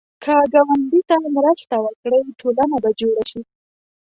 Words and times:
که 0.23 0.35
ګاونډي 0.53 1.01
ته 1.09 1.15
مرسته 1.35 1.75
وکړې، 1.81 2.19
ټولنه 2.39 2.77
به 2.83 2.89
جوړه 2.99 3.23
شي 3.31 3.41